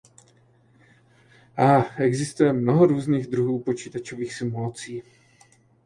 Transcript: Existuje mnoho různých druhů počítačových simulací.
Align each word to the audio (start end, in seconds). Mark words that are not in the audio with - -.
Existuje 1.97 2.53
mnoho 2.53 2.85
různých 2.85 3.27
druhů 3.27 3.59
počítačových 3.59 4.33
simulací. 4.35 5.03